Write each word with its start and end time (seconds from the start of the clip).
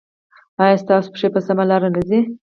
ایا 0.63 0.77
ستاسو 0.83 1.07
پښې 1.13 1.27
په 1.33 1.39
سمه 1.47 1.63
لار 1.69 1.83
نه 1.95 2.01
ځي؟ 2.09 2.19